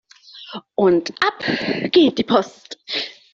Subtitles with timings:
[0.73, 1.43] Und ab
[1.91, 2.79] geht die Post!